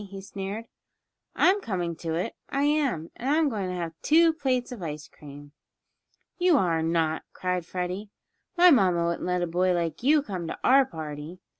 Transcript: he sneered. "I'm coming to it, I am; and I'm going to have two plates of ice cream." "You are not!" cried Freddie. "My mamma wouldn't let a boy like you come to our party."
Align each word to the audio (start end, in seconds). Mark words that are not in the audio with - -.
he 0.09 0.19
sneered. 0.19 0.65
"I'm 1.35 1.61
coming 1.61 1.95
to 1.97 2.15
it, 2.15 2.33
I 2.49 2.63
am; 2.63 3.11
and 3.15 3.29
I'm 3.29 3.49
going 3.49 3.69
to 3.69 3.75
have 3.75 3.93
two 4.01 4.33
plates 4.33 4.71
of 4.71 4.81
ice 4.81 5.07
cream." 5.07 5.51
"You 6.39 6.57
are 6.57 6.81
not!" 6.81 7.21
cried 7.33 7.67
Freddie. 7.67 8.09
"My 8.57 8.71
mamma 8.71 9.05
wouldn't 9.05 9.27
let 9.27 9.43
a 9.43 9.45
boy 9.45 9.73
like 9.73 10.01
you 10.01 10.23
come 10.23 10.47
to 10.47 10.57
our 10.63 10.87
party." 10.87 11.37